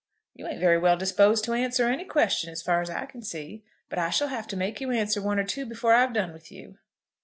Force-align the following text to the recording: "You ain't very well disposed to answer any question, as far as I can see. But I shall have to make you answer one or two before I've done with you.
"You 0.33 0.47
ain't 0.47 0.59
very 0.59 0.79
well 0.79 0.97
disposed 0.97 1.43
to 1.45 1.53
answer 1.53 1.85
any 1.87 2.05
question, 2.05 2.49
as 2.51 2.63
far 2.63 2.81
as 2.81 2.89
I 2.89 3.05
can 3.05 3.21
see. 3.21 3.63
But 3.87 3.99
I 3.99 4.09
shall 4.09 4.29
have 4.29 4.47
to 4.47 4.57
make 4.57 4.81
you 4.81 4.89
answer 4.89 5.21
one 5.21 5.37
or 5.37 5.43
two 5.43 5.63
before 5.67 5.93
I've 5.93 6.11
done 6.11 6.33
with 6.33 6.51
you. 6.51 6.79